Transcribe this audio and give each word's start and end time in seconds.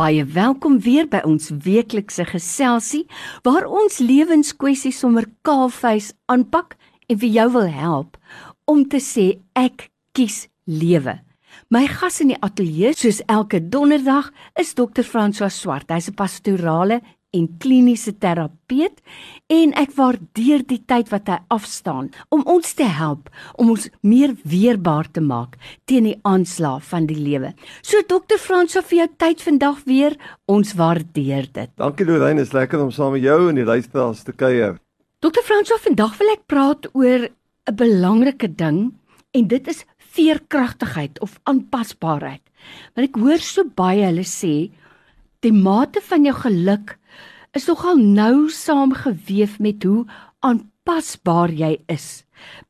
Baie 0.00 0.22
welkom 0.24 0.78
weer 0.80 1.04
by 1.12 1.18
ons 1.28 1.50
weeklikse 1.60 2.24
geselsie 2.24 3.02
waar 3.44 3.66
ons 3.68 3.98
lewenskwessies 4.00 4.96
sommer 5.02 5.26
kaalvuis 5.44 6.14
aanpak 6.32 6.72
en 7.12 7.18
vir 7.20 7.34
jou 7.34 7.44
wil 7.58 7.68
help 7.68 8.16
om 8.64 8.80
te 8.88 8.96
sê 9.04 9.26
ek 9.60 9.90
kies 10.16 10.46
lewe. 10.64 11.18
My 11.68 11.84
gas 11.84 12.22
in 12.24 12.32
die 12.32 12.40
ateljee 12.40 12.94
soos 12.96 13.20
elke 13.28 13.60
donderdag 13.60 14.30
is 14.56 14.72
Dr. 14.78 15.04
François 15.04 15.52
Swart. 15.52 15.92
Hy's 15.92 16.08
'n 16.08 16.16
pastorale 16.16 17.02
en 17.36 17.46
kliniese 17.62 18.12
terapeut 18.18 18.98
en 19.52 19.72
ek 19.78 19.94
waardeer 19.96 20.64
die 20.66 20.80
tyd 20.90 21.10
wat 21.12 21.30
hy 21.30 21.38
afstaan 21.54 22.10
om 22.34 22.42
ons 22.50 22.74
te 22.78 22.86
help 22.86 23.30
om 23.54 23.72
ons 23.74 23.86
meer 24.02 24.34
weerbaar 24.42 25.10
te 25.14 25.22
maak 25.22 25.56
teen 25.90 26.08
die 26.08 26.18
aanslag 26.26 26.82
van 26.90 27.06
die 27.10 27.18
lewe. 27.18 27.52
So 27.82 28.02
dokter 28.08 28.40
Franso 28.42 28.82
vir 28.82 29.02
jou 29.02 29.08
tyd 29.22 29.44
vandag 29.46 29.82
weer, 29.86 30.16
ons 30.50 30.74
waardeer 30.78 31.46
dit. 31.52 31.72
Dankie 31.78 32.06
Lorraine, 32.08 32.42
is 32.42 32.54
lekker 32.56 32.82
om 32.82 32.90
saam 32.94 33.14
met 33.14 33.26
jou 33.26 33.48
en 33.48 33.58
die 33.58 33.66
luisteraars 33.68 34.24
te 34.26 34.34
kuier. 34.34 34.78
Dokter 35.20 35.44
Franso, 35.44 35.76
vandag 35.82 36.16
wil 36.18 36.34
ek 36.34 36.46
praat 36.48 36.86
oor 36.94 37.28
'n 37.28 37.76
belangrike 37.76 38.48
ding 38.48 38.94
en 39.36 39.46
dit 39.46 39.68
is 39.68 39.84
veerkragtigheid 40.16 41.20
of 41.20 41.38
aanpasbaarheid. 41.44 42.42
Want 42.94 43.08
ek 43.08 43.18
hoor 43.20 43.38
so 43.38 43.64
baie 43.64 44.04
hulle 44.04 44.26
sê 44.26 44.70
die 45.40 45.52
mate 45.52 46.00
van 46.04 46.24
jou 46.24 46.34
geluk 46.34 46.96
is 47.56 47.66
nogal 47.66 47.98
nou 47.98 48.48
saamgeweef 48.52 49.58
met 49.58 49.82
hoe 49.82 50.04
aanpasbaar 50.46 51.50
jy 51.50 51.72
is. 51.90 52.22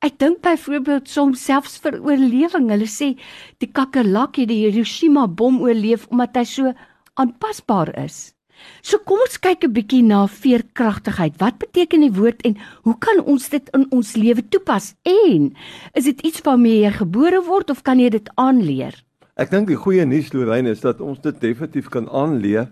Ek 0.03 0.17
dink 0.19 0.41
byvoorbeeld 0.43 1.09
soms 1.09 1.45
selfs 1.45 1.79
vir 1.85 2.01
oorlewing. 2.01 2.71
Hulle 2.73 2.89
sê 2.89 3.13
die 3.63 3.71
kakkerlak 3.71 4.41
het 4.41 4.51
die 4.51 4.65
Hiroshima 4.65 5.27
bom 5.29 5.61
oorleef 5.63 6.09
omdat 6.11 6.41
hy 6.41 6.47
so 6.49 6.73
aanpasbaar 7.21 7.93
is. 8.01 8.33
So 8.85 9.01
kom 9.09 9.21
ons 9.25 9.39
kyk 9.41 9.65
'n 9.65 9.73
bietjie 9.73 10.03
na 10.05 10.27
veerkragtigheid. 10.27 11.39
Wat 11.41 11.59
beteken 11.59 12.01
die 12.01 12.13
woord 12.13 12.43
en 12.45 12.57
hoe 12.85 12.97
kan 12.99 13.21
ons 13.25 13.49
dit 13.49 13.71
in 13.73 13.87
ons 13.91 14.17
lewe 14.17 14.43
toepas? 14.49 14.95
En 15.05 15.55
is 15.95 16.05
dit 16.05 16.21
iets 16.21 16.41
waarmee 16.45 16.85
jy 16.85 16.91
gebore 16.91 17.41
word 17.45 17.71
of 17.71 17.83
kan 17.83 17.99
jy 17.99 18.11
dit 18.11 18.29
aanleer? 18.37 18.95
Ek 19.37 19.51
dink 19.51 19.69
die 19.69 19.77
goeie 19.77 20.05
nuus 20.05 20.33
Lorraine 20.33 20.71
is 20.71 20.81
dat 20.81 21.01
ons 21.01 21.21
dit 21.21 21.41
definitief 21.41 21.89
kan 21.89 22.09
aanleer. 22.09 22.69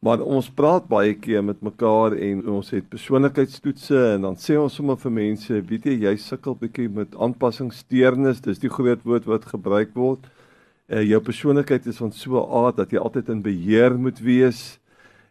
Maar 0.00 0.22
ons 0.24 0.46
praat 0.56 0.86
baie 0.88 1.12
keer 1.12 1.42
met 1.44 1.58
mekaar 1.60 2.14
en 2.16 2.38
ons 2.48 2.70
het 2.72 2.86
persoonlikheidstoetse 2.88 3.98
en 4.14 4.22
dan 4.24 4.38
sê 4.40 4.54
ons 4.56 4.72
sommer 4.72 4.96
vir 5.02 5.12
mense, 5.12 5.58
weet 5.68 5.88
jy, 5.90 5.96
jy 6.06 6.12
sukkel 6.16 6.54
bietjie 6.56 6.86
met 6.88 7.12
aanpassingssteurnis, 7.20 8.40
dis 8.46 8.62
die 8.62 8.70
groot 8.72 9.02
woord 9.04 9.28
wat 9.28 9.50
gebruik 9.50 9.92
word. 9.92 10.24
Uh, 10.88 11.02
jou 11.04 11.20
persoonlikheid 11.20 11.84
is 11.92 12.00
van 12.00 12.14
so 12.16 12.40
'n 12.40 12.48
aard 12.62 12.80
dat 12.80 12.94
jy 12.96 12.98
altyd 12.98 13.28
in 13.28 13.42
beheer 13.42 13.98
moet 13.98 14.24
wees. 14.24 14.80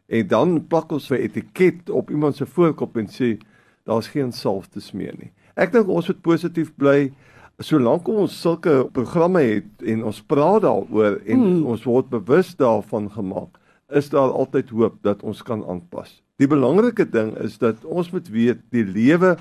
En 0.07 0.27
dan 0.27 0.67
plak 0.67 0.91
ons 0.91 1.09
'n 1.09 1.17
etiket 1.17 1.89
op 1.89 2.11
iemand 2.11 2.35
se 2.35 2.45
voorkop 2.45 2.97
en 2.97 3.07
sê 3.07 3.41
daar's 3.85 4.07
geen 4.07 4.31
salftes 4.31 4.91
meer 4.93 5.15
nie. 5.17 5.31
Ek 5.55 5.71
dink 5.71 5.87
ons 5.87 6.07
moet 6.07 6.21
positief 6.21 6.75
bly 6.77 7.11
solank 7.57 8.07
ons 8.07 8.41
sulke 8.41 8.85
programme 8.93 9.41
het 9.41 9.81
en 9.81 10.03
ons 10.03 10.21
praat 10.21 10.61
daaroor 10.61 11.21
en 11.25 11.39
mm. 11.39 11.65
ons 11.65 11.83
word 11.83 12.09
bewus 12.09 12.55
daarvan 12.55 13.09
gemaak 13.09 13.58
is 13.89 14.09
daar 14.09 14.31
altyd 14.31 14.69
hoop 14.69 14.97
dat 15.01 15.23
ons 15.23 15.41
kan 15.43 15.65
aanpas. 15.67 16.21
Die 16.39 16.47
belangrike 16.47 17.09
ding 17.09 17.35
is 17.37 17.57
dat 17.57 17.83
ons 17.85 18.11
moet 18.11 18.29
weet 18.31 18.61
die 18.71 18.85
lewe 18.85 19.35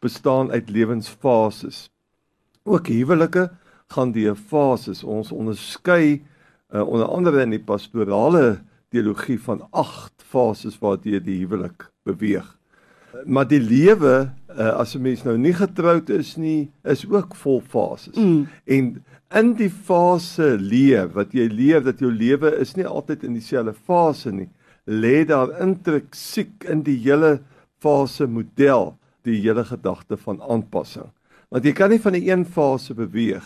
bestaan 0.00 0.50
uit 0.50 0.70
lewensfases. 0.70 1.88
Ook 2.64 2.86
huwelike 2.86 3.48
gaan 3.92 4.12
deur 4.12 4.36
fases. 4.36 5.04
Ons 5.04 5.32
onderskei 5.32 6.22
uh, 6.70 6.82
onder 6.88 7.08
andere 7.08 7.42
in 7.42 7.56
die 7.56 7.64
pastorale 7.64 8.60
teologie 8.88 9.38
van 9.40 9.66
8 9.70 10.24
fases 10.24 10.78
waardeur 10.80 11.20
die 11.24 11.38
huwelik 11.42 11.90
beweeg. 12.08 12.57
Maar 13.24 13.48
die 13.48 13.60
lewe 13.60 14.30
uh, 14.50 14.68
as 14.80 14.94
'n 14.94 15.02
mens 15.02 15.22
nou 15.24 15.38
nie 15.38 15.52
getroud 15.52 16.10
is 16.10 16.36
nie, 16.36 16.70
is 16.84 17.06
ook 17.08 17.34
vol 17.34 17.60
fases. 17.60 18.16
Mm. 18.16 18.48
En 18.64 19.04
in 19.28 19.52
die 19.58 19.70
fase 19.70 20.56
leef 20.56 21.12
wat 21.16 21.34
jy 21.36 21.48
leef 21.52 21.84
dat 21.84 22.00
jou 22.00 22.10
lewe 22.12 22.54
is 22.62 22.74
nie 22.78 22.86
altyd 22.88 23.26
in 23.28 23.36
dieselfde 23.36 23.74
fase 23.76 24.32
nie 24.32 24.48
lê 24.88 25.26
daar 25.28 25.52
intrinsiek 25.60 26.64
in 26.64 26.80
die 26.86 26.96
hele 27.02 27.38
fase 27.82 28.26
model 28.26 28.94
die 29.28 29.36
hele 29.42 29.66
gedagte 29.68 30.16
van 30.24 30.40
aanpassing 30.40 31.10
want 31.52 31.68
jy 31.68 31.74
kan 31.76 31.92
nie 31.92 32.00
van 32.00 32.16
die 32.16 32.24
een 32.30 32.46
fase 32.48 32.96
beweeg 32.96 33.44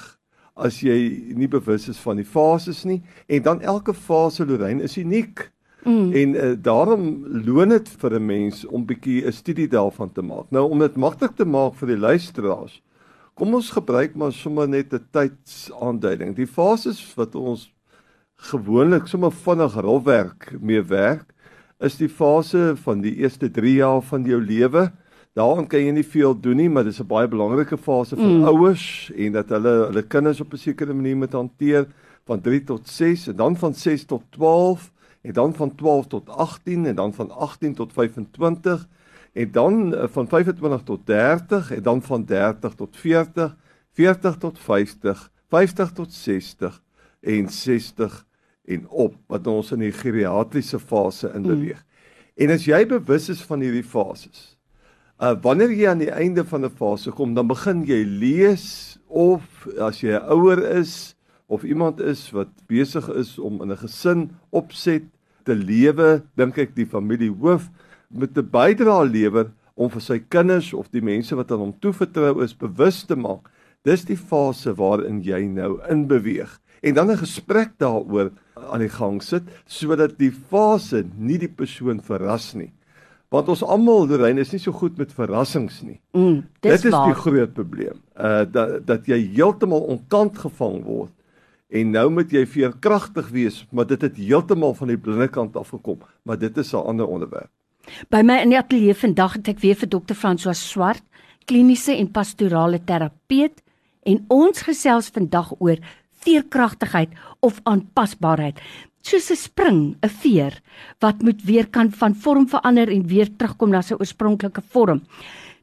as 0.54 0.78
jy 0.86 0.96
nie 1.34 1.50
bewus 1.50 1.88
is 1.90 1.98
van 2.04 2.20
die 2.20 2.28
fases 2.28 2.84
nie 2.86 3.00
en 3.26 3.42
dan 3.42 3.66
elke 3.66 3.94
fase 3.94 4.46
Lorraine 4.46 4.86
is 4.86 4.94
uniek 5.00 5.48
mm. 5.84 6.12
en 6.12 6.34
uh, 6.34 6.52
daarom 6.58 7.26
loon 7.46 7.68
dit 7.68 7.88
vir 7.88 8.14
'n 8.14 8.26
mens 8.26 8.66
om 8.66 8.86
bietjie 8.86 9.26
'n 9.26 9.32
studie 9.32 9.68
daarvan 9.68 10.12
te 10.12 10.22
maak 10.22 10.50
nou 10.50 10.70
om 10.70 10.78
dit 10.78 10.96
maklik 10.96 11.36
te 11.36 11.44
maak 11.44 11.74
vir 11.74 11.88
die 11.88 11.98
luisteraars 11.98 12.82
Kom 13.32 13.54
ons 13.56 13.70
gebruik 13.72 14.12
maar 14.14 14.32
sommer 14.36 14.68
net 14.68 14.92
'n 14.92 15.06
tydsaanduiding. 15.10 16.36
Die 16.36 16.46
fases 16.46 17.00
wat 17.16 17.34
ons 17.34 17.72
gewoonlik 18.52 19.06
sommer 19.06 19.32
vinnig 19.32 19.74
rolwerk 19.74 20.52
mee 20.60 20.82
werk, 20.82 21.32
is 21.80 21.96
die 21.96 22.08
fase 22.08 22.74
van 22.84 23.00
die 23.00 23.16
eerste 23.16 23.50
3 23.50 23.74
jaar 23.74 24.02
van 24.02 24.24
jou 24.24 24.40
lewe. 24.40 24.92
Daarin 25.34 25.66
kan 25.66 25.80
jy 25.80 25.90
nie 25.90 26.04
veel 26.04 26.40
doen 26.40 26.56
nie, 26.56 26.68
maar 26.68 26.84
dis 26.84 27.00
'n 27.00 27.06
baie 27.06 27.28
belangrike 27.28 27.78
fase 27.78 28.16
vir 28.16 28.24
mm. 28.28 28.44
ouers 28.44 29.10
en 29.16 29.32
dat 29.32 29.48
hulle 29.48 29.86
hulle 29.88 30.02
kinders 30.02 30.40
op 30.40 30.52
'n 30.52 30.58
sekere 30.58 30.92
manier 30.92 31.16
moet 31.16 31.32
hanteer 31.32 31.86
van 32.26 32.40
3 32.40 32.64
tot 32.64 32.88
6 32.88 33.28
en 33.28 33.36
dan 33.36 33.56
van 33.56 33.74
6 33.74 34.04
tot 34.04 34.22
12 34.30 34.92
en 35.22 35.32
dan 35.32 35.54
van 35.54 35.74
12 35.74 36.06
tot 36.06 36.28
18 36.28 36.86
en 36.86 36.94
dan 36.94 37.14
van 37.14 37.30
18 37.30 37.74
tot 37.74 37.92
25 37.92 38.88
en 39.32 39.50
dan 39.50 39.94
van 40.10 40.28
25 40.28 40.82
tot 40.82 41.06
30 41.06 41.70
en 41.70 41.82
dan 41.82 42.02
van 42.02 42.24
30 42.24 42.74
tot 42.74 42.96
40, 42.96 43.56
40 43.92 44.36
tot 44.36 44.58
50, 44.58 45.30
50 45.48 45.92
tot 45.92 46.12
60 46.12 46.82
en 47.20 47.48
60 47.48 48.26
en 48.64 48.88
op 48.88 49.14
wat 49.26 49.46
ons 49.46 49.72
in 49.72 49.78
die 49.78 49.92
geriatriese 49.92 50.78
fase 50.78 51.30
in 51.34 51.42
beweeg. 51.42 51.78
Mm. 51.78 51.90
En 52.34 52.54
as 52.54 52.64
jy 52.64 52.84
bewus 52.88 53.28
is 53.32 53.42
van 53.44 53.60
hierdie 53.60 53.86
fases, 53.86 54.52
uh 55.22 55.34
wanneer 55.42 55.70
jy 55.70 55.88
aan 55.90 56.02
die 56.02 56.10
einde 56.10 56.44
van 56.48 56.64
'n 56.64 56.74
fase 56.78 57.10
kom, 57.10 57.34
dan 57.34 57.46
begin 57.46 57.84
jy 57.86 58.02
lees 58.04 58.98
of 59.06 59.66
as 59.78 60.00
jy 60.00 60.16
ouer 60.16 60.62
is 60.78 61.14
of 61.52 61.64
iemand 61.68 62.00
is 62.00 62.30
wat 62.32 62.48
besig 62.70 63.08
is 63.20 63.34
om 63.38 63.60
in 63.62 63.70
'n 63.72 63.76
gesin 63.84 64.30
opset 64.50 65.02
te 65.44 65.54
lewe, 65.54 66.22
dink 66.36 66.58
ek 66.58 66.74
die 66.74 66.86
familie 66.86 67.30
hoof 67.30 67.68
met 68.10 68.36
'n 68.38 68.48
bydrae 68.50 69.04
lewer 69.10 69.50
om 69.76 69.90
vir 69.90 70.00
sy 70.00 70.18
kinders 70.28 70.72
of 70.74 70.88
die 70.90 71.02
mense 71.02 71.34
wat 71.36 71.50
aan 71.52 71.58
hom 71.58 71.74
toevertrou 71.80 72.42
is 72.42 72.54
bewus 72.54 73.04
te 73.04 73.16
maak. 73.16 73.50
Dis 73.84 74.04
die 74.04 74.16
fase 74.16 74.74
waarin 74.74 75.22
jy 75.22 75.42
nou 75.46 75.80
in 75.90 76.06
beweeg. 76.06 76.60
En 76.82 76.94
dan 76.94 77.10
'n 77.10 77.16
gesprek 77.16 77.70
daaroor 77.78 78.30
aan 78.70 78.80
die 78.80 78.88
gang 78.88 79.22
sit 79.22 79.42
sodat 79.66 80.18
die 80.18 80.30
fase 80.32 81.04
nie 81.18 81.38
die 81.38 81.48
persoon 81.48 82.00
verras 82.00 82.54
nie. 82.54 82.72
Want 83.30 83.48
ons 83.48 83.62
almal 83.62 84.06
Lorraine 84.06 84.40
is 84.40 84.52
nie 84.52 84.58
so 84.60 84.72
goed 84.72 84.98
met 84.98 85.12
verrassings 85.12 85.82
nie. 85.82 86.00
Mm, 86.14 86.44
Dit 86.60 86.84
is 86.84 86.90
waar. 86.90 87.06
die 87.06 87.14
groot 87.14 87.52
probleem. 87.54 87.96
Uh 88.16 88.44
dat 88.52 88.86
dat 88.86 89.06
jy 89.06 89.32
heeltemal 89.34 89.80
onkant 89.80 90.38
gevang 90.38 90.84
word 90.84 91.10
en 91.72 91.90
nou 91.90 92.10
moet 92.10 92.32
jy 92.32 92.44
veerkragtig 92.46 93.28
wees, 93.32 93.62
maar 93.70 93.86
dit 93.88 94.02
het 94.04 94.16
heeltemal 94.16 94.74
van 94.76 94.92
die 94.92 95.00
blinde 95.00 95.28
kant 95.32 95.56
af 95.56 95.72
gekom, 95.72 96.02
maar 96.22 96.38
dit 96.38 96.56
is 96.56 96.72
'n 96.72 96.84
ander 96.84 97.06
onderwerp. 97.06 97.50
By 98.10 98.22
my 98.22 98.36
in 98.42 98.50
die 98.50 98.58
ateljee 98.58 98.94
vandag 98.94 99.32
het 99.32 99.48
ek 99.48 99.60
weer 99.60 99.74
vir 99.74 99.88
dokter 99.88 100.14
François 100.14 100.70
Swart, 100.70 101.02
kliniese 101.44 101.96
en 101.96 102.10
pastorale 102.10 102.84
terapeut, 102.84 103.62
en 104.02 104.24
ons 104.28 104.62
gesels 104.62 105.10
vandag 105.14 105.52
oor 105.58 105.78
veerkragtigheid 106.22 107.10
of 107.40 107.60
aanpasbaarheid. 107.62 108.60
Soos 109.02 109.30
'n 109.30 109.36
spring, 109.36 109.96
'n 110.02 110.08
veer 110.08 110.60
wat 111.00 111.22
moet 111.22 111.42
weer 111.42 111.66
kan 111.68 111.90
van 111.90 112.14
vorm 112.14 112.48
verander 112.48 112.88
en 112.88 113.06
weer 113.06 113.28
terugkom 113.36 113.70
na 113.70 113.82
sy 113.82 113.94
oorspronklike 113.94 114.62
vorm. 114.70 115.02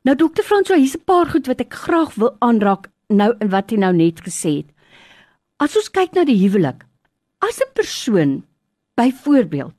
Nou 0.03 0.15
dokter 0.15 0.43
François, 0.43 0.79
hier's 0.79 0.95
'n 0.95 1.05
paar 1.05 1.25
goed 1.25 1.47
wat 1.47 1.61
ek 1.61 1.73
graag 1.73 2.15
wil 2.15 2.35
aanraak 2.39 2.89
nou 3.07 3.33
in 3.39 3.49
wat 3.49 3.71
jy 3.71 3.77
nou 3.77 3.93
net 3.93 4.19
gesê 4.21 4.57
het. 4.57 4.69
As 5.59 5.75
ons 5.75 5.89
kyk 5.91 6.13
na 6.15 6.23
die 6.23 6.39
huwelik, 6.39 6.85
as 7.43 7.59
'n 7.59 7.73
persoon 7.75 8.43
byvoorbeeld 8.95 9.75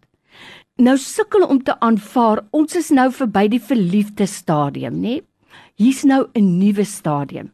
nou 0.76 0.96
sukkel 0.96 1.44
om 1.44 1.62
te 1.62 1.72
aanvaar 1.80 2.40
ons 2.52 2.76
is 2.76 2.90
nou 2.90 3.08
verby 3.12 3.48
die 3.48 3.60
verliefde 3.60 4.26
stadium, 4.26 5.00
nê? 5.00 5.20
Hier's 5.76 6.04
nou 6.04 6.28
'n 6.34 6.58
nuwe 6.58 6.84
stadium. 6.84 7.50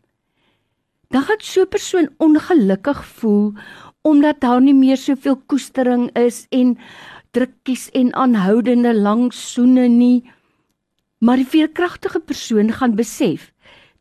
Dan 1.11 1.23
gaan 1.23 1.41
so 1.41 1.63
'n 1.63 1.69
persoon 1.69 2.09
ongelukkig 2.19 3.05
voel 3.05 3.55
omdat 4.03 4.41
daar 4.41 4.61
nie 4.61 4.75
meer 4.75 4.97
soveel 4.97 5.37
koestering 5.47 6.11
is 6.17 6.47
en 6.51 6.79
drukkies 7.31 7.91
en 7.91 8.15
aanhoudende 8.15 8.95
lang 8.95 9.33
soene 9.33 9.89
nie. 9.89 10.31
Maar 11.19 11.37
die 11.37 11.47
veerkragtige 11.47 12.21
persoon 12.21 12.73
gaan 12.73 12.95
besef 12.95 13.53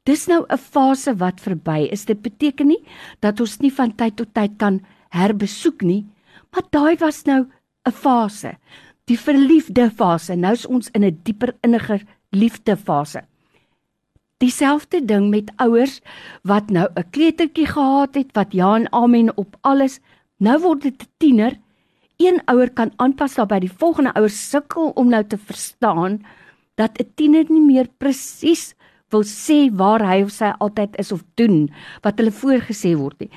dis 0.06 0.28
nou 0.28 0.46
'n 0.50 0.58
fase 0.58 1.16
wat 1.18 1.42
verby 1.42 1.88
is. 1.92 2.06
Dit 2.06 2.22
beteken 2.22 2.68
nie 2.68 2.84
dat 3.20 3.40
ons 3.40 3.60
nie 3.60 3.74
van 3.74 3.96
tyd 3.96 4.16
tot 4.16 4.34
tyd 4.34 4.58
kan 4.58 4.82
herbesoek 5.10 5.82
nie, 5.82 6.06
maar 6.52 6.64
daai 6.70 6.96
was 6.98 7.26
nou 7.26 7.46
'n 7.86 7.92
fase. 7.92 8.58
Die 9.06 9.20
verliefde 9.20 9.92
fase. 9.92 10.36
Nou 10.36 10.54
is 10.54 10.66
ons 10.66 10.90
in 10.94 11.04
'n 11.04 11.20
dieper 11.24 11.54
inniger 11.62 12.02
liefdefase. 12.32 13.22
Dieselfde 14.38 15.06
ding 15.06 15.30
met 15.30 15.52
ouers 15.56 16.02
wat 16.44 16.70
nou 16.70 16.88
'n 16.96 17.10
kleutertjie 17.12 17.68
gehad 17.68 18.16
het 18.16 18.32
wat 18.34 18.54
ja 18.54 18.76
en 18.76 18.92
amen 18.92 19.38
op 19.38 19.58
alles. 19.62 20.00
Nou 20.38 20.60
word 20.60 20.82
dit 20.82 21.02
'n 21.02 21.08
tiener. 21.18 21.60
Een 22.18 22.42
ouer 22.46 22.70
kan 22.70 22.92
aanpas 22.96 23.36
daarbey 23.36 23.60
die 23.60 23.78
volgende 23.78 24.14
ouer 24.14 24.30
sukkel 24.30 24.90
om 24.96 25.10
nou 25.10 25.24
te 25.24 25.38
verstaan 25.38 26.22
dat 26.76 27.00
'n 27.00 27.12
tiener 27.16 27.46
nie 27.50 27.62
meer 27.62 27.88
presies 27.98 28.76
wil 29.16 29.26
sê 29.28 29.60
waar 29.72 30.04
hy 30.06 30.22
of 30.28 30.34
sy 30.36 30.52
altyd 30.60 30.98
is 31.02 31.12
of 31.16 31.24
doen 31.40 31.66
wat 32.06 32.20
hulle 32.22 32.36
voorgesê 32.36 32.96
word 33.00 33.20
nie. 33.24 33.32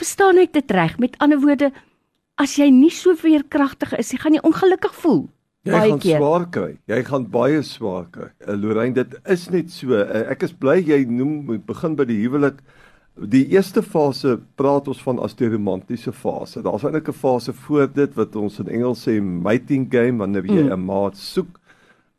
Verstaan 0.00 0.38
ek 0.38 0.54
dit 0.56 0.76
reg? 0.76 0.98
Met 1.02 1.18
ander 1.24 1.40
woorde, 1.42 1.72
as 2.38 2.54
jy 2.58 2.70
nie 2.70 2.92
so 2.94 3.14
veerkragtig 3.18 3.96
is, 3.98 4.12
jy 4.14 4.20
gaan 4.22 4.38
jy 4.38 4.44
ongelukkig 4.46 4.94
voel. 5.02 5.26
Jy 5.68 5.74
gaan 5.74 6.02
keer. 6.02 6.20
swaar 6.22 6.44
kry. 6.54 6.72
Jy 6.88 6.98
gaan 7.08 7.24
baie 7.32 7.62
swaar 7.66 8.06
kry. 8.14 8.28
Uh, 8.46 8.54
Lorraine, 8.56 8.94
dit 8.96 9.16
is 9.28 9.48
net 9.52 9.72
so. 9.74 9.96
Uh, 9.96 10.24
ek 10.32 10.46
is 10.46 10.54
bly 10.54 10.78
jy 10.80 11.02
noem 11.10 11.58
begin 11.66 11.96
by 11.98 12.06
die 12.08 12.20
huwelik. 12.22 12.62
Die 13.18 13.44
eerste 13.50 13.82
fase 13.82 14.36
praat 14.60 14.86
ons 14.88 15.00
van 15.02 15.18
as 15.24 15.34
die 15.38 15.48
romantiese 15.50 16.14
fase. 16.14 16.62
Daar's 16.62 16.86
eintlik 16.86 17.10
'n 17.10 17.18
fase 17.18 17.52
voor 17.66 17.88
dit 17.90 18.14
wat 18.14 18.36
ons 18.36 18.60
in 18.62 18.68
Engels 18.68 19.02
sê 19.08 19.18
mating 19.20 19.90
game 19.90 20.22
wanneer 20.22 20.46
jy 20.46 20.62
mm. 20.62 20.72
'n 20.72 20.86
maat 20.86 21.16
soek. 21.16 21.58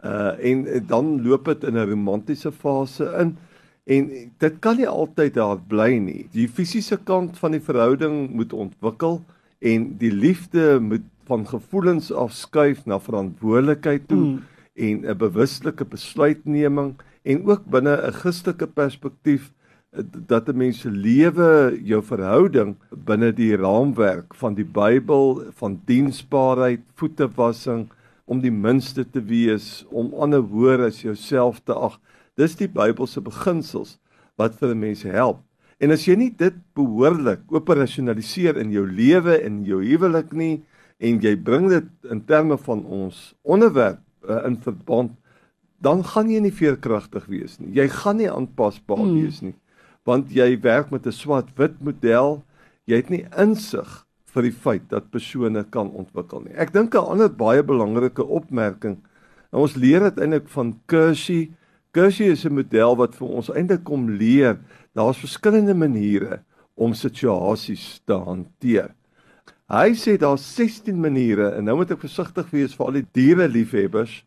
Uh 0.03 0.31
en 0.39 0.85
dan 0.87 1.21
loop 1.21 1.45
dit 1.45 1.63
in 1.63 1.77
'n 1.77 1.89
romantiese 1.89 2.51
fase 2.51 3.03
in 3.19 3.37
en 3.83 4.31
dit 4.37 4.59
kan 4.59 4.77
nie 4.77 4.87
altyd 4.87 5.33
daar 5.33 5.57
bly 5.67 5.97
nie. 5.97 6.27
Die 6.31 6.47
fisiese 6.47 6.97
kant 7.03 7.37
van 7.37 7.51
die 7.51 7.63
verhouding 7.63 8.29
moet 8.29 8.53
ontwikkel 8.53 9.21
en 9.59 9.97
die 9.97 10.11
liefde 10.11 10.79
moet 10.79 11.05
van 11.29 11.45
gevoelens 11.47 12.11
afskuif 12.11 12.85
na 12.85 12.99
verantwoordelikheid 12.99 14.07
toe 14.07 14.25
mm. 14.25 14.39
en 14.75 15.05
'n 15.05 15.17
bewuslike 15.17 15.85
besluitneming 15.85 16.95
en 17.23 17.45
ook 17.45 17.65
binne 17.65 17.95
'n 17.97 18.13
Christelike 18.21 18.67
perspektief 18.67 19.51
eh, 19.91 20.03
dat 20.27 20.47
'n 20.49 20.57
mens 20.57 20.79
se 20.79 20.91
lewe 20.91 21.79
jou 21.83 22.01
verhouding 22.03 22.75
binne 22.89 23.33
die 23.33 23.55
raamwerk 23.55 24.35
van 24.35 24.53
die 24.53 24.65
Bybel 24.65 25.43
van 25.53 25.81
diensbaarheid, 25.85 26.81
voetewassing 26.95 27.89
om 28.29 28.41
die 28.43 28.53
minste 28.53 29.03
te 29.03 29.21
wees, 29.25 29.83
om 29.89 30.13
ander 30.21 30.43
hoër 30.45 30.85
as 30.87 31.01
jouself 31.01 31.63
te 31.65 31.73
ag. 31.73 31.97
Dis 32.37 32.55
die 32.59 32.69
Bybelse 32.69 33.23
beginsels 33.25 33.97
wat 34.37 34.55
vir 34.59 34.75
'n 34.75 34.79
mens 34.79 35.03
help. 35.03 35.41
En 35.79 35.91
as 35.91 36.05
jy 36.05 36.15
nie 36.15 36.29
dit 36.29 36.53
behoorlik 36.75 37.41
operasionaliseer 37.49 38.57
in 38.57 38.71
jou 38.71 38.85
lewe 38.85 39.41
en 39.43 39.63
jou 39.65 39.81
huwelik 39.83 40.33
nie 40.33 40.61
en 40.99 41.19
jy 41.19 41.35
bring 41.35 41.69
dit 41.69 41.87
in 42.11 42.21
terme 42.25 42.57
van 42.57 42.85
ons 42.85 43.33
onderwerp 43.43 43.99
uh, 44.27 44.45
in 44.45 44.57
verband 44.57 45.11
dan 45.79 46.03
gaan 46.03 46.29
jy 46.31 46.41
nie 46.43 46.53
veerkragtig 46.53 47.25
wees 47.31 47.57
nie. 47.59 47.71
Jy 47.77 47.87
gaan 48.01 48.19
nie 48.19 48.29
aanpasbaar 48.29 48.99
hmm. 48.99 49.15
wees 49.21 49.39
nie. 49.43 49.55
Want 50.07 50.31
jy 50.33 50.51
werk 50.63 50.91
met 50.91 51.07
'n 51.07 51.15
swart-wit 51.15 51.79
model. 51.79 52.43
Jy 52.85 52.95
het 52.95 53.09
nie 53.09 53.25
insig 53.37 54.05
vir 54.33 54.45
die 54.45 54.55
feit 54.65 54.89
dat 54.89 55.11
persone 55.11 55.63
kan 55.73 55.89
ontwikkel 55.97 56.43
nie. 56.45 56.55
Ek 56.55 56.73
dink 56.73 56.95
'n 56.95 57.11
ander 57.15 57.29
baie 57.29 57.63
belangrike 57.63 58.23
opmerking. 58.23 58.97
Ons 59.51 59.75
leer 59.75 59.99
dit 59.99 60.19
eintlik 60.19 60.47
van 60.47 60.79
Kirsty. 60.87 61.51
Kirsty 61.93 62.25
is 62.25 62.45
'n 62.45 62.53
model 62.53 62.95
wat 62.95 63.15
vir 63.15 63.27
ons 63.27 63.49
eintlik 63.49 63.83
kom 63.83 64.09
leer 64.09 64.59
daar's 64.93 65.17
verskillende 65.17 65.73
maniere 65.73 66.41
om 66.75 66.93
situasies 66.93 68.01
te 68.05 68.13
hanteer. 68.13 68.93
Hy 69.69 69.93
sê 69.93 70.17
daar's 70.17 70.55
16 70.55 70.99
maniere 70.99 71.51
en 71.57 71.65
nou 71.65 71.75
moet 71.77 71.91
ek 71.91 72.01
versigtig 72.01 72.47
wees 72.51 72.73
vir 72.73 72.85
al 72.85 72.93
die 72.93 73.07
diere 73.13 73.47
liefhebbers. 73.47 74.23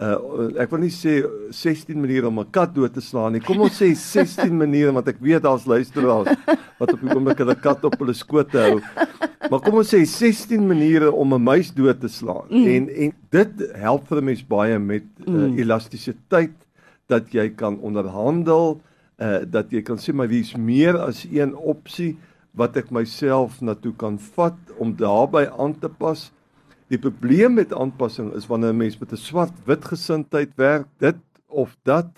Uh 0.00 0.46
ek 0.62 0.70
wil 0.70 0.80
nie 0.80 0.94
sê 0.94 1.18
16 1.50 1.98
maniere 1.98 2.28
om 2.28 2.38
'n 2.38 2.50
kat 2.50 2.74
dood 2.74 2.94
te 2.94 3.00
slaan 3.00 3.32
nie. 3.32 3.40
Kom 3.40 3.60
ons 3.60 3.82
sê 3.82 3.92
16 3.94 4.56
maniere 4.64 4.92
want 4.92 5.08
ek 5.08 5.20
weet 5.20 5.42
daar's 5.42 5.66
luisteraars 5.66 6.32
wat 6.78 6.92
op 6.92 7.00
die 7.00 7.10
oomblik 7.14 7.38
hulle 7.38 7.54
kat 7.54 7.84
op 7.84 7.98
hulle 7.98 8.14
skoot 8.14 8.52
hou. 8.52 8.80
Maar 9.48 9.62
kom 9.64 9.78
ons 9.80 9.88
sê 9.88 10.02
16 10.04 10.66
maniere 10.68 11.08
om 11.12 11.34
'n 11.34 11.42
muis 11.42 11.72
dood 11.72 12.00
te 12.00 12.08
slaan. 12.08 12.46
Mm. 12.50 12.66
En 12.66 12.88
en 12.88 13.12
dit 13.30 13.52
help 13.72 14.06
vir 14.06 14.18
'n 14.18 14.24
mens 14.24 14.46
baie 14.46 14.78
met 14.78 15.04
uh, 15.24 15.34
mm. 15.34 15.58
elastisiteit 15.58 16.56
dat 17.06 17.32
jy 17.32 17.48
kan 17.48 17.78
onderhandel, 17.80 18.80
uh 19.16 19.40
dat 19.50 19.70
jy 19.70 19.82
kan 19.82 19.96
sê 19.96 20.12
maar 20.12 20.28
wie's 20.28 20.56
meer 20.56 20.98
as 20.98 21.26
een 21.30 21.56
opsie 21.56 22.16
wat 22.52 22.76
ek 22.76 22.90
myself 22.90 23.60
na 23.60 23.74
toe 23.74 23.92
kan 23.96 24.18
vat 24.18 24.58
om 24.78 24.96
daarbey 24.96 25.48
aan 25.50 25.78
te 25.78 25.88
pas. 25.88 26.32
Die 26.88 26.98
probleem 26.98 27.54
met 27.54 27.72
aanpassing 27.72 28.32
is 28.34 28.46
wanneer 28.46 28.72
'n 28.72 28.76
mens 28.76 28.98
met 28.98 29.12
'n 29.12 29.16
swart-wit 29.16 29.84
gesindheid 29.84 30.52
werk, 30.56 30.86
dit 30.98 31.16
of 31.46 31.76
dat 31.82 32.08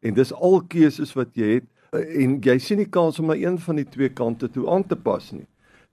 en 0.00 0.14
dis 0.14 0.32
al 0.32 0.62
keuses 0.68 1.12
wat 1.12 1.28
jy 1.34 1.54
het 1.54 1.68
uh, 1.92 2.22
en 2.22 2.40
jy 2.40 2.58
sien 2.58 2.78
nie 2.78 2.88
kans 2.88 3.18
om 3.18 3.26
na 3.26 3.34
een 3.34 3.58
van 3.58 3.76
die 3.76 3.88
twee 3.88 4.08
kante 4.08 4.48
toe 4.48 4.70
aan 4.70 4.86
te 4.86 4.96
pas 4.96 5.32
nie. 5.32 5.46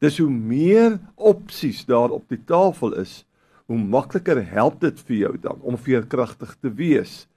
Dis 0.03 0.17
hoe 0.19 0.29
meer 0.29 0.99
opsies 1.15 1.85
daar 1.85 2.11
op 2.11 2.27
die 2.29 2.41
tafel 2.45 2.97
is, 2.99 3.23
hoe 3.65 3.77
makliker 3.77 4.41
help 4.51 4.81
dit 4.81 4.99
vir 5.07 5.15
jou 5.15 5.31
dan 5.41 5.61
om 5.61 5.77
veerkragtig 5.77 6.57
te 6.61 6.69
wees. 6.69 7.27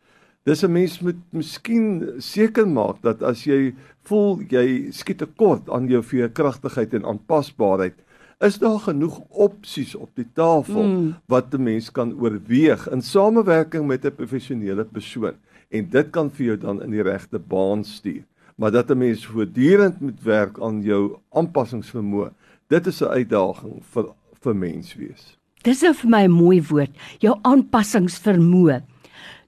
Dis 0.45 0.65
'n 0.65 0.73
mens 0.73 1.01
moet 1.01 1.21
miskien 1.31 2.17
seker 2.19 2.67
maak 2.67 3.03
dat 3.03 3.23
as 3.23 3.45
jy 3.45 3.75
voel 4.03 4.41
jy 4.49 4.91
skiet 4.91 5.19
tekort 5.19 5.71
aan 5.71 5.89
jou 5.89 6.03
veerkragtigheid 6.03 6.95
en 6.95 7.05
aanpasbaarheid, 7.05 7.95
is 8.41 8.59
daar 8.59 8.79
genoeg 8.79 9.19
opsies 9.29 9.95
op 9.95 10.11
die 10.15 10.29
tafel 10.35 10.83
mm. 10.83 11.15
wat 11.27 11.55
'n 11.55 11.63
mens 11.63 11.91
kan 11.91 12.15
oorweeg 12.21 12.89
in 12.91 13.03
samewerking 13.03 13.87
met 13.87 14.05
'n 14.05 14.15
professionele 14.15 14.85
persoon 14.85 15.35
en 15.71 15.89
dit 15.91 16.11
kan 16.11 16.31
vir 16.31 16.47
jou 16.47 16.57
dan 16.57 16.83
in 16.83 16.91
die 16.91 17.03
regte 17.03 17.39
baan 17.39 17.85
stuur. 17.85 18.25
Maar 18.59 18.71
dat 18.71 18.91
'n 18.91 18.99
mens 18.99 19.27
voortdurend 19.27 20.01
moet 20.01 20.23
werk 20.23 20.61
aan 20.61 20.83
jou 20.83 21.19
aanpassingsvermoë, 21.31 22.31
dit 22.67 22.87
is 22.87 23.01
'n 23.01 23.15
uitdaging 23.19 23.85
vir 23.85 24.07
vir 24.41 24.57
mens 24.57 24.95
wees. 24.95 25.39
Dis 25.63 25.83
'n 25.83 25.95
vir 25.95 26.11
my 26.11 26.27
mooi 26.27 26.63
woord, 26.63 26.91
jou 27.19 27.39
aanpassingsvermoë. 27.43 28.83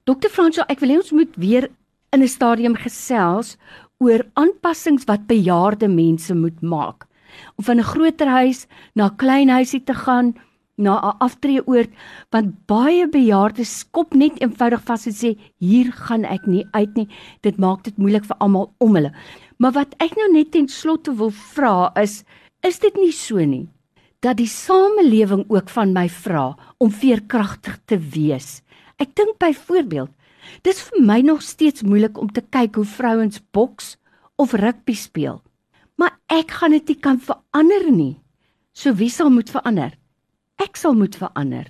Dokter 0.03 0.29
Fransjo, 0.29 0.63
ek 0.67 0.79
wil 0.79 0.89
hê 0.89 0.95
ons 0.95 1.11
moet 1.11 1.35
weer 1.35 1.69
in 2.11 2.21
'n 2.21 2.27
stadium 2.27 2.75
gesels 2.75 3.57
oor 3.97 4.25
aanpassings 4.33 5.05
wat 5.05 5.27
bejaarde 5.27 5.87
mense 5.87 6.35
moet 6.35 6.61
maak. 6.61 7.05
Om 7.55 7.63
van 7.63 7.77
'n 7.77 7.91
groter 7.93 8.27
huis 8.27 8.67
na 8.95 9.05
'n 9.05 9.15
klein 9.15 9.49
huisie 9.49 9.83
te 9.83 9.93
gaan, 9.93 10.35
na 10.81 10.97
'n 10.99 11.17
aftreeoord, 11.21 11.91
want 12.33 12.65
baie 12.67 13.07
bejaardes 13.07 13.79
skop 13.79 14.13
net 14.13 14.41
eenvoudig 14.41 14.81
vas 14.89 15.07
en 15.07 15.13
sê 15.13 15.37
hier 15.59 15.91
gaan 15.91 16.25
ek 16.25 16.47
nie 16.47 16.65
uit 16.73 16.95
nie. 16.95 17.07
Dit 17.41 17.57
maak 17.57 17.83
dit 17.83 17.97
moeilik 17.97 18.25
vir 18.25 18.37
almal 18.39 18.73
om 18.79 18.95
hulle. 18.95 19.13
Maar 19.57 19.71
wat 19.71 19.95
ek 20.01 20.15
nou 20.17 20.31
net 20.33 20.51
ten 20.51 20.67
slotte 20.67 21.13
wil 21.13 21.29
vra 21.29 21.91
is, 22.01 22.23
is 22.63 22.79
dit 22.79 22.95
nie 22.97 23.13
so 23.13 23.37
nie 23.37 23.69
dat 24.21 24.37
die 24.37 24.49
samelewing 24.49 25.45
ook 25.49 25.69
van 25.69 25.93
my 25.93 26.07
vra 26.09 26.57
om 26.77 26.91
veerkragtig 26.91 27.79
te 27.85 27.97
wees? 27.97 28.61
Ek 28.97 29.15
dink 29.15 29.39
byvoorbeeld, 29.41 30.11
dis 30.61 30.81
vir 30.81 31.01
my 31.01 31.21
nog 31.21 31.41
steeds 31.41 31.81
moeilik 31.81 32.17
om 32.17 32.29
te 32.29 32.41
kyk 32.41 32.75
hoe 32.75 32.85
vrouens 32.85 33.41
boks 33.53 33.97
of 34.37 34.53
rugby 34.53 34.93
speel. 34.93 35.41
Maar 35.97 36.17
ek 36.29 36.51
gaan 36.57 36.73
dit 36.73 36.87
nie 36.93 36.99
kan 37.01 37.19
verander 37.21 37.91
nie. 37.91 38.17
So 38.73 38.93
wie 38.97 39.09
sal 39.09 39.29
moet 39.29 39.49
verander? 39.49 39.93
Ek 40.61 40.77
sal 40.77 40.93
moet 40.93 41.15
verander. 41.17 41.69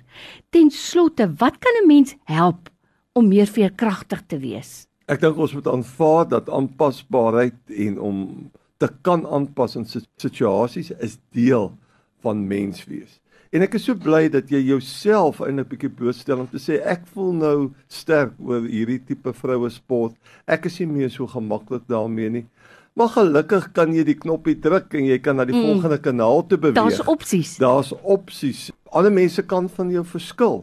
Ten 0.52 0.70
slotte, 0.70 1.28
wat 1.40 1.58
kan 1.58 1.74
'n 1.82 1.86
mens 1.86 2.14
help 2.24 2.68
om 3.12 3.28
meer 3.28 3.46
veerkragtig 3.46 4.22
te 4.26 4.38
wees? 4.38 4.86
Ek 5.08 5.20
dink 5.20 5.36
ons 5.36 5.52
moet 5.52 5.66
aanvaar 5.66 6.28
dat 6.28 6.48
aanpasbaarheid 6.48 7.60
en 7.68 8.00
om 8.00 8.50
te 8.76 8.88
kan 9.02 9.26
aanpas 9.26 9.76
in 9.76 9.86
situasies 10.16 10.90
is 10.90 11.18
deel 11.30 11.72
van 12.20 12.46
menswees. 12.46 13.20
En 13.52 13.62
ek 13.62 13.74
is 13.74 13.84
so 13.84 13.94
bly 13.94 14.28
dat 14.28 14.50
jy 14.50 14.62
jouself 14.64 15.40
eintlik 15.40 15.68
bietjie 15.68 15.90
blootstel 15.92 16.40
om 16.40 16.48
te 16.48 16.56
sê 16.56 16.78
ek 16.80 17.06
voel 17.12 17.32
nou 17.32 17.58
sterk 17.88 18.32
oor 18.40 18.64
hierdie 18.64 19.00
tipe 19.04 19.32
vroue 19.32 19.70
sport. 19.70 20.14
Ek 20.46 20.64
is 20.66 20.78
nie 20.80 20.88
meer 20.88 21.10
so 21.10 21.26
gemaklik 21.26 21.84
daarmee 21.86 22.30
nie. 22.30 22.46
Maar 22.92 23.08
gelukkig 23.08 23.70
kan 23.72 23.94
jy 23.96 24.04
die 24.04 24.18
knoppie 24.20 24.58
druk 24.60 24.92
en 24.98 25.06
jy 25.08 25.16
kan 25.24 25.38
na 25.40 25.46
die 25.48 25.56
mm. 25.56 25.64
volgende 25.64 25.98
kanaal 26.02 26.42
toe 26.46 26.58
beweeg. 26.60 26.76
Daar's 26.76 27.00
opsies. 27.08 27.56
Daar's 27.60 27.92
opsies. 28.02 28.68
Alle 28.92 29.10
mense 29.10 29.42
kan 29.48 29.68
van 29.72 29.90
jou 29.94 30.04
verskil. 30.04 30.60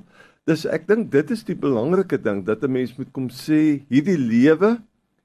Dis 0.50 0.66
ek 0.70 0.86
dink 0.90 1.10
dit 1.14 1.34
is 1.34 1.42
die 1.48 1.58
belangrike 1.58 2.20
ding 2.22 2.44
dat 2.46 2.64
'n 2.64 2.72
mens 2.72 2.94
moet 2.98 3.10
kom 3.12 3.30
sê 3.30 3.82
hierdie 3.90 4.18
lewe 4.18 4.78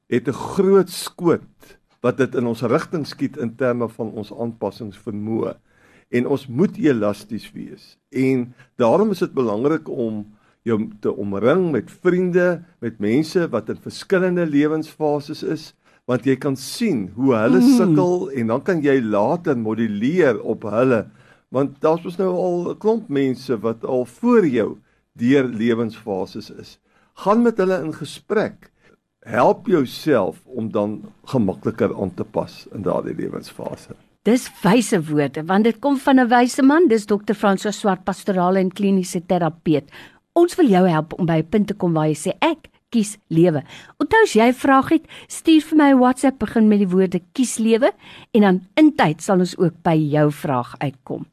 het 0.08 0.28
'n 0.28 0.40
groot 0.56 0.90
skoot 0.90 1.76
wat 2.00 2.16
dit 2.16 2.34
in 2.34 2.46
ons 2.46 2.62
rigting 2.62 3.06
skiet 3.06 3.36
in 3.36 3.54
terme 3.56 3.88
van 3.88 4.12
ons 4.12 4.32
aanpassingsvermoë 4.32 5.54
en 6.10 6.26
ons 6.26 6.46
moet 6.46 6.76
elasties 6.76 7.52
wees. 7.52 7.96
En 8.12 8.54
daarom 8.76 9.10
is 9.10 9.18
dit 9.18 9.32
belangrik 9.32 9.88
om 9.88 10.24
jou 10.62 10.78
te 11.00 11.12
omring 11.12 11.70
met 11.72 11.90
vriende, 11.90 12.64
met 12.80 12.98
mense 12.98 13.48
wat 13.48 13.68
in 13.68 13.80
verskillende 13.80 14.46
lewensfases 14.46 15.42
is, 15.42 15.74
want 16.10 16.26
jy 16.28 16.36
kan 16.40 16.56
sien 16.60 17.08
hoe 17.16 17.32
hulle 17.36 17.60
mm. 17.62 17.74
sukkel 17.78 18.28
en 18.36 18.52
dan 18.52 18.64
kan 18.64 18.82
jy 18.84 18.98
later 19.00 19.56
moduleer 19.56 20.40
op 20.42 20.66
hulle. 20.68 21.04
Want 21.54 21.78
daar's 21.84 22.04
mos 22.04 22.18
nou 22.18 22.30
al 22.34 22.56
'n 22.72 22.78
klomp 22.78 23.08
mense 23.08 23.56
wat 23.60 23.84
al 23.84 24.04
voor 24.04 24.46
jou 24.46 24.76
deur 25.16 25.44
lewensfases 25.48 26.50
is. 26.50 26.78
Gaan 27.14 27.42
met 27.42 27.56
hulle 27.56 27.80
in 27.80 27.94
gesprek. 27.94 28.70
Help 29.24 29.66
jouself 29.66 30.42
om 30.44 30.70
dan 30.72 31.02
gemakliker 31.24 31.94
aan 31.96 32.14
te 32.14 32.24
pas 32.24 32.66
in 32.74 32.82
daardie 32.82 33.14
lewensfase. 33.14 33.94
Dis 34.24 34.50
wyse 34.62 35.00
woorde 35.08 35.44
want 35.44 35.64
dit 35.64 35.78
kom 35.78 35.96
van 35.96 36.20
'n 36.20 36.28
wyse 36.28 36.62
man, 36.62 36.88
dis 36.88 37.06
Dr. 37.06 37.34
François 37.34 37.72
Swart, 37.72 38.04
pastorale 38.04 38.58
en 38.58 38.72
kliniese 38.72 39.26
terapeut. 39.26 39.84
Ons 40.32 40.54
wil 40.54 40.68
jou 40.68 40.88
help 40.88 41.12
om 41.18 41.26
by 41.26 41.38
'n 41.38 41.48
punt 41.48 41.66
te 41.66 41.74
kom 41.74 41.92
waar 41.92 42.08
jy 42.08 42.16
sê 42.16 42.32
ek 42.40 42.73
kies 42.94 43.16
lewe. 43.34 43.64
Onthou 43.98 44.22
as 44.22 44.36
jy 44.38 44.48
'n 44.48 44.62
vraag 44.64 44.88
het, 44.94 45.04
stuur 45.26 45.62
vir 45.68 45.76
my 45.78 45.90
'n 45.90 45.98
WhatsApp 45.98 46.38
begin 46.38 46.68
met 46.68 46.78
die 46.78 46.92
woorde 46.94 47.20
kies 47.32 47.58
lewe 47.58 47.92
en 48.32 48.40
dan 48.40 48.60
intyd 48.76 49.22
sal 49.22 49.38
ons 49.38 49.56
ook 49.58 49.82
by 49.82 49.96
jou 49.96 50.30
vraag 50.30 50.74
uitkom. 50.78 51.26